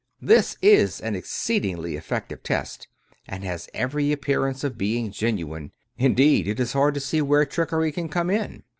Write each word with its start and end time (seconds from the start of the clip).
This 0.23 0.57
is 0.63 0.99
an 0.99 1.15
exceedingly 1.15 1.95
effective 1.95 2.41
test, 2.41 2.87
and 3.27 3.43
has 3.43 3.69
every 3.71 4.11
ap 4.11 4.21
pearance 4.21 4.63
of 4.63 4.75
being 4.75 5.11
genuine— 5.11 5.71
indeed, 5.95 6.47
it 6.47 6.59
is 6.59 6.73
hard 6.73 6.95
to 6.95 6.99
see 6.99 7.21
where 7.21 7.45
trickery 7.45 7.91
can 7.91 8.09
come 8.09 8.31
in. 8.31 8.63